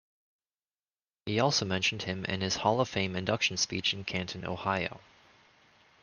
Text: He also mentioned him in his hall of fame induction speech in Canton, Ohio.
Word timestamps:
He 1.27 1.39
also 1.39 1.63
mentioned 1.65 2.01
him 2.01 2.25
in 2.25 2.41
his 2.41 2.55
hall 2.55 2.81
of 2.81 2.89
fame 2.89 3.15
induction 3.15 3.55
speech 3.55 3.93
in 3.93 4.03
Canton, 4.03 4.43
Ohio. 4.47 4.99